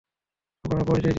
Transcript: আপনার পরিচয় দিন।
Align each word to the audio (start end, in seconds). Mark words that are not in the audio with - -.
আপনার 0.65 0.83
পরিচয় 0.83 0.99
দিন। 0.99 1.09